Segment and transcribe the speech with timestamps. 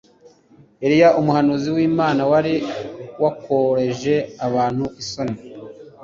[0.85, 2.55] Eliya umuhanuzi wImana wari
[3.23, 5.37] wakoreje Ahabu isoni